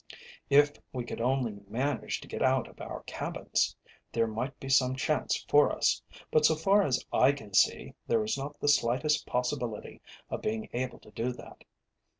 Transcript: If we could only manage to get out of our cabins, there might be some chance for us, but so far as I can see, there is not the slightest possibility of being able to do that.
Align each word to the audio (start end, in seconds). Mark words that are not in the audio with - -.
If 0.49 0.71
we 0.91 1.05
could 1.05 1.21
only 1.21 1.59
manage 1.67 2.21
to 2.21 2.27
get 2.27 2.41
out 2.41 2.67
of 2.67 2.81
our 2.81 3.03
cabins, 3.03 3.75
there 4.11 4.25
might 4.25 4.59
be 4.59 4.67
some 4.67 4.95
chance 4.95 5.45
for 5.47 5.71
us, 5.71 6.01
but 6.31 6.43
so 6.43 6.55
far 6.55 6.81
as 6.81 7.05
I 7.13 7.33
can 7.33 7.53
see, 7.53 7.93
there 8.07 8.23
is 8.23 8.35
not 8.35 8.59
the 8.59 8.67
slightest 8.67 9.27
possibility 9.27 10.01
of 10.31 10.41
being 10.41 10.69
able 10.73 10.97
to 11.01 11.11
do 11.11 11.31
that. 11.33 11.63